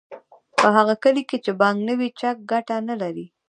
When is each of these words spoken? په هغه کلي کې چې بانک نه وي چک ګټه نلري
په 0.59 0.67
هغه 0.77 0.95
کلي 1.03 1.23
کې 1.29 1.37
چې 1.45 1.51
بانک 1.61 1.77
نه 1.87 1.93
وي 1.99 2.09
چک 2.19 2.35
ګټه 2.51 2.75
نلري 2.89 3.25